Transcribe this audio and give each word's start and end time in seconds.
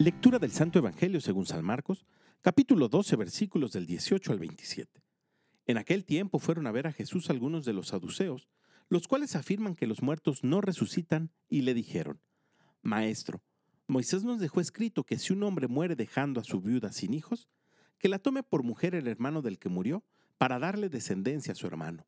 Lectura 0.00 0.38
del 0.38 0.50
Santo 0.50 0.78
Evangelio 0.78 1.20
según 1.20 1.44
San 1.44 1.62
Marcos, 1.62 2.06
capítulo 2.40 2.88
12, 2.88 3.16
versículos 3.16 3.72
del 3.72 3.84
18 3.84 4.32
al 4.32 4.38
27. 4.38 5.04
En 5.66 5.76
aquel 5.76 6.06
tiempo 6.06 6.38
fueron 6.38 6.66
a 6.66 6.72
ver 6.72 6.86
a 6.86 6.92
Jesús 6.94 7.28
algunos 7.28 7.66
de 7.66 7.74
los 7.74 7.88
saduceos, 7.88 8.48
los 8.88 9.06
cuales 9.08 9.36
afirman 9.36 9.74
que 9.74 9.86
los 9.86 10.00
muertos 10.00 10.42
no 10.42 10.62
resucitan, 10.62 11.32
y 11.50 11.60
le 11.60 11.74
dijeron, 11.74 12.22
Maestro, 12.80 13.42
Moisés 13.88 14.24
nos 14.24 14.40
dejó 14.40 14.62
escrito 14.62 15.04
que 15.04 15.18
si 15.18 15.34
un 15.34 15.42
hombre 15.42 15.68
muere 15.68 15.96
dejando 15.96 16.40
a 16.40 16.44
su 16.44 16.62
viuda 16.62 16.92
sin 16.92 17.12
hijos, 17.12 17.50
que 17.98 18.08
la 18.08 18.18
tome 18.18 18.42
por 18.42 18.62
mujer 18.62 18.94
el 18.94 19.06
hermano 19.06 19.42
del 19.42 19.58
que 19.58 19.68
murió, 19.68 20.02
para 20.38 20.58
darle 20.58 20.88
descendencia 20.88 21.52
a 21.52 21.56
su 21.56 21.66
hermano. 21.66 22.06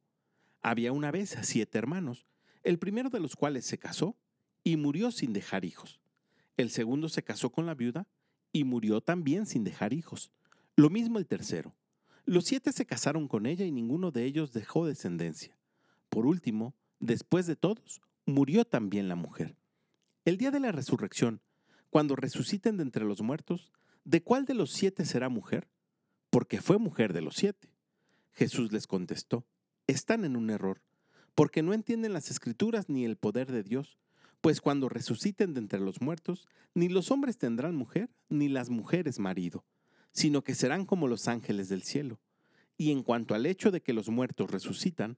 Había 0.62 0.92
una 0.92 1.10
vez 1.10 1.36
siete 1.42 1.76
hermanos, 1.76 2.24
el 2.62 2.78
primero 2.78 3.10
de 3.10 3.20
los 3.20 3.36
cuales 3.36 3.66
se 3.66 3.76
casó 3.76 4.16
y 4.64 4.78
murió 4.78 5.10
sin 5.10 5.34
dejar 5.34 5.66
hijos. 5.66 6.01
El 6.56 6.70
segundo 6.70 7.08
se 7.08 7.22
casó 7.22 7.50
con 7.50 7.66
la 7.66 7.74
viuda 7.74 8.06
y 8.52 8.64
murió 8.64 9.00
también 9.00 9.46
sin 9.46 9.64
dejar 9.64 9.92
hijos. 9.92 10.30
Lo 10.76 10.90
mismo 10.90 11.18
el 11.18 11.26
tercero. 11.26 11.74
Los 12.24 12.44
siete 12.44 12.72
se 12.72 12.86
casaron 12.86 13.26
con 13.26 13.46
ella 13.46 13.64
y 13.64 13.72
ninguno 13.72 14.10
de 14.10 14.24
ellos 14.24 14.52
dejó 14.52 14.86
descendencia. 14.86 15.58
Por 16.08 16.26
último, 16.26 16.74
después 17.00 17.46
de 17.46 17.56
todos, 17.56 18.02
murió 18.26 18.64
también 18.64 19.08
la 19.08 19.16
mujer. 19.16 19.56
El 20.24 20.36
día 20.36 20.50
de 20.50 20.60
la 20.60 20.72
resurrección, 20.72 21.40
cuando 21.90 22.14
resuciten 22.14 22.76
de 22.76 22.84
entre 22.84 23.04
los 23.04 23.22
muertos, 23.22 23.72
¿de 24.04 24.22
cuál 24.22 24.44
de 24.44 24.54
los 24.54 24.70
siete 24.70 25.04
será 25.04 25.28
mujer? 25.28 25.68
Porque 26.30 26.60
fue 26.60 26.78
mujer 26.78 27.12
de 27.12 27.22
los 27.22 27.34
siete. 27.34 27.72
Jesús 28.32 28.72
les 28.72 28.86
contestó, 28.86 29.44
están 29.86 30.24
en 30.24 30.36
un 30.36 30.50
error, 30.50 30.82
porque 31.34 31.62
no 31.62 31.74
entienden 31.74 32.12
las 32.12 32.30
escrituras 32.30 32.88
ni 32.88 33.04
el 33.04 33.16
poder 33.16 33.50
de 33.50 33.62
Dios 33.62 33.98
pues 34.42 34.60
cuando 34.60 34.88
resuciten 34.88 35.54
de 35.54 35.60
entre 35.60 35.78
los 35.78 36.02
muertos, 36.02 36.48
ni 36.74 36.88
los 36.88 37.12
hombres 37.12 37.38
tendrán 37.38 37.76
mujer, 37.76 38.10
ni 38.28 38.48
las 38.48 38.70
mujeres 38.70 39.20
marido, 39.20 39.64
sino 40.10 40.42
que 40.42 40.56
serán 40.56 40.84
como 40.84 41.06
los 41.06 41.28
ángeles 41.28 41.68
del 41.68 41.84
cielo. 41.84 42.20
Y 42.76 42.90
en 42.90 43.04
cuanto 43.04 43.36
al 43.36 43.46
hecho 43.46 43.70
de 43.70 43.80
que 43.80 43.92
los 43.92 44.08
muertos 44.08 44.50
resucitan, 44.50 45.16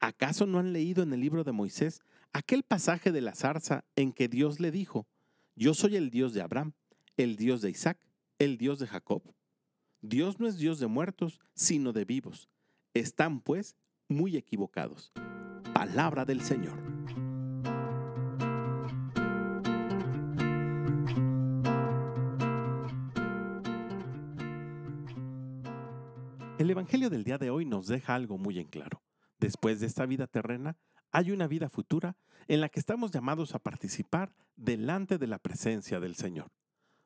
¿acaso 0.00 0.46
no 0.46 0.58
han 0.58 0.74
leído 0.74 1.02
en 1.02 1.14
el 1.14 1.20
libro 1.20 1.44
de 1.44 1.52
Moisés 1.52 2.02
aquel 2.34 2.62
pasaje 2.62 3.10
de 3.10 3.22
la 3.22 3.34
zarza 3.34 3.86
en 3.96 4.12
que 4.12 4.28
Dios 4.28 4.60
le 4.60 4.70
dijo, 4.70 5.08
Yo 5.56 5.72
soy 5.72 5.96
el 5.96 6.10
Dios 6.10 6.34
de 6.34 6.42
Abraham, 6.42 6.74
el 7.16 7.36
Dios 7.36 7.62
de 7.62 7.70
Isaac, 7.70 7.98
el 8.38 8.58
Dios 8.58 8.78
de 8.78 8.86
Jacob? 8.86 9.22
Dios 10.02 10.40
no 10.40 10.46
es 10.46 10.58
Dios 10.58 10.78
de 10.78 10.88
muertos, 10.88 11.40
sino 11.54 11.94
de 11.94 12.04
vivos. 12.04 12.50
Están, 12.92 13.40
pues, 13.40 13.76
muy 14.08 14.36
equivocados. 14.36 15.10
Palabra 15.72 16.26
del 16.26 16.42
Señor. 16.42 16.87
El 26.58 26.70
Evangelio 26.70 27.08
del 27.08 27.22
día 27.22 27.38
de 27.38 27.50
hoy 27.50 27.64
nos 27.64 27.86
deja 27.86 28.16
algo 28.16 28.36
muy 28.36 28.58
en 28.58 28.66
claro. 28.66 29.00
Después 29.38 29.78
de 29.78 29.86
esta 29.86 30.06
vida 30.06 30.26
terrena, 30.26 30.76
hay 31.12 31.30
una 31.30 31.46
vida 31.46 31.68
futura 31.68 32.16
en 32.48 32.60
la 32.60 32.68
que 32.68 32.80
estamos 32.80 33.12
llamados 33.12 33.54
a 33.54 33.60
participar 33.60 34.34
delante 34.56 35.18
de 35.18 35.28
la 35.28 35.38
presencia 35.38 36.00
del 36.00 36.16
Señor. 36.16 36.50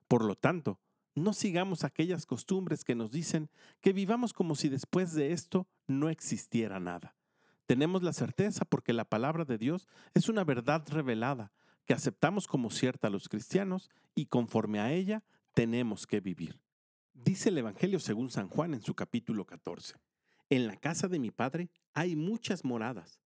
Por 0.09 0.25
lo 0.25 0.37
tanto, 0.37 0.81
no 1.15 1.35
sigamos 1.35 1.85
aquellas 1.85 2.25
costumbres 2.25 2.83
que 2.83 2.95
nos 2.95 3.13
dicen 3.13 3.51
que 3.83 3.93
vivamos 3.93 4.33
como 4.33 4.55
si 4.55 4.71
después 4.71 5.13
de 5.13 5.33
esto 5.33 5.69
no 5.87 6.09
existiera 6.09 6.81
nada. 6.81 7.15
Tenemos 7.67 8.03
la 8.03 8.15
certeza 8.15 8.65
porque 8.65 8.95
la 8.95 9.05
palabra 9.05 9.45
de 9.45 9.59
Dios 9.59 9.87
es 10.15 10.31
una 10.31 10.45
verdad 10.45 10.83
revelada 10.89 11.53
que 11.85 11.93
aceptamos 11.93 12.47
como 12.47 12.71
cierta 12.71 13.09
a 13.09 13.11
los 13.11 13.29
cristianos 13.29 13.91
y 14.15 14.27
conforme 14.27 14.81
a 14.81 14.93
ella 14.93 15.23
tenemos 15.53 16.07
que 16.07 16.21
vivir. 16.21 16.59
Dice 17.15 17.51
el 17.51 17.59
Evangelio 17.59 18.01
según 18.01 18.31
San 18.31 18.49
Juan 18.49 18.75
en 18.75 18.83
su 18.83 18.95
capítulo 18.95 19.45
14. 19.45 19.97
En 20.49 20.67
la 20.67 20.77
casa 20.77 21.09
de 21.09 21.19
mi 21.19 21.31
Padre 21.31 21.71
hay 21.93 22.17
muchas 22.17 22.65
moradas. 22.65 23.21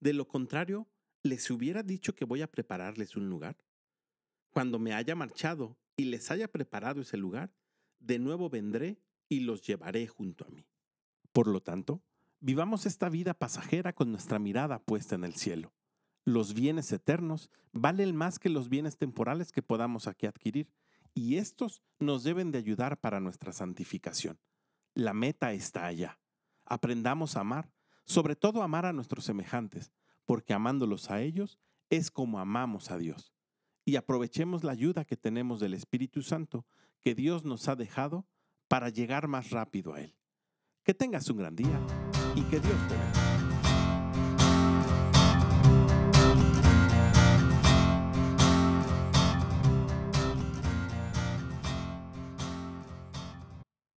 De 0.00 0.12
lo 0.12 0.26
contrario, 0.28 0.88
les 1.22 1.50
hubiera 1.50 1.82
dicho 1.82 2.14
que 2.14 2.24
voy 2.24 2.42
a 2.42 2.50
prepararles 2.50 3.16
un 3.16 3.28
lugar. 3.28 3.56
Cuando 4.50 4.78
me 4.78 4.94
haya 4.94 5.14
marchado 5.14 5.76
y 5.96 6.04
les 6.04 6.30
haya 6.30 6.48
preparado 6.48 7.00
ese 7.00 7.16
lugar, 7.16 7.52
de 7.98 8.18
nuevo 8.18 8.48
vendré 8.48 9.00
y 9.28 9.40
los 9.40 9.62
llevaré 9.62 10.06
junto 10.06 10.44
a 10.44 10.50
mí. 10.50 10.66
Por 11.32 11.46
lo 11.48 11.60
tanto, 11.60 12.02
vivamos 12.40 12.86
esta 12.86 13.08
vida 13.08 13.34
pasajera 13.34 13.92
con 13.92 14.10
nuestra 14.10 14.38
mirada 14.38 14.78
puesta 14.78 15.14
en 15.14 15.24
el 15.24 15.34
cielo. 15.34 15.72
Los 16.24 16.54
bienes 16.54 16.92
eternos 16.92 17.50
valen 17.72 18.14
más 18.14 18.38
que 18.38 18.48
los 18.48 18.68
bienes 18.68 18.96
temporales 18.96 19.50
que 19.50 19.62
podamos 19.62 20.06
aquí 20.06 20.26
adquirir 20.26 20.68
y 21.14 21.36
estos 21.36 21.82
nos 21.98 22.24
deben 22.24 22.50
de 22.50 22.58
ayudar 22.58 22.98
para 22.98 23.20
nuestra 23.20 23.52
santificación. 23.52 24.38
La 24.94 25.14
meta 25.14 25.52
está 25.52 25.86
allá. 25.86 26.20
Aprendamos 26.64 27.36
a 27.36 27.40
amar, 27.40 27.72
sobre 28.04 28.36
todo 28.36 28.62
amar 28.62 28.86
a 28.86 28.92
nuestros 28.92 29.24
semejantes, 29.24 29.92
porque 30.24 30.52
amándolos 30.52 31.10
a 31.10 31.20
ellos 31.20 31.58
es 31.90 32.10
como 32.10 32.38
amamos 32.38 32.90
a 32.90 32.98
Dios. 32.98 33.32
Y 33.84 33.96
aprovechemos 33.96 34.64
la 34.64 34.72
ayuda 34.72 35.04
que 35.04 35.16
tenemos 35.16 35.60
del 35.60 35.74
Espíritu 35.74 36.22
Santo 36.22 36.66
que 37.00 37.14
Dios 37.14 37.44
nos 37.44 37.68
ha 37.68 37.76
dejado 37.76 38.26
para 38.68 38.88
llegar 38.88 39.28
más 39.28 39.50
rápido 39.50 39.94
a 39.94 40.00
Él. 40.00 40.16
Que 40.84 40.94
tengas 40.94 41.28
un 41.28 41.38
gran 41.38 41.56
día 41.56 41.80
y 42.34 42.42
que 42.42 42.60
Dios 42.60 42.88
te 42.88 42.96
bendiga. 42.96 43.21